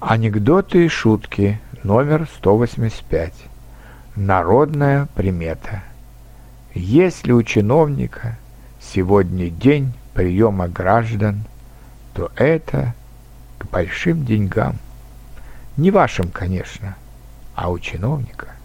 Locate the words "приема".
10.14-10.68